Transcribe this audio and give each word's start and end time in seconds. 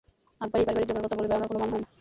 আগ 0.43 0.47
বাড়িয়ে 0.53 0.67
পারিবারিক 0.67 0.87
ঝগড়ার 0.91 1.03
কথা 1.05 1.17
বলে 1.17 1.27
বেড়ানোর 1.31 1.47
কোনো 1.49 1.59
মানে 1.61 1.71
হয় 1.73 1.79
না। 1.83 1.87